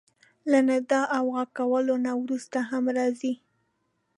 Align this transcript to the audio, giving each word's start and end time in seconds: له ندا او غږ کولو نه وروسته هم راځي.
له 0.51 0.59
ندا 0.69 1.01
او 1.17 1.23
غږ 1.35 1.49
کولو 1.57 1.95
نه 2.05 2.11
وروسته 2.21 2.59
هم 2.69 2.85
راځي. 2.97 3.33